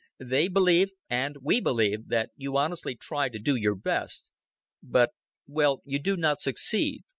They 0.23 0.47
believe 0.47 0.89
and 1.11 1.37
we 1.43 1.61
believe 1.61 2.07
that 2.07 2.31
you 2.35 2.57
honestly 2.57 2.95
try 2.95 3.29
to 3.29 3.37
do 3.37 3.53
your 3.53 3.75
best; 3.75 4.31
but, 4.81 5.11
well, 5.45 5.83
you 5.85 5.99
do 5.99 6.17
not 6.17 6.39
succeed." 6.41 7.03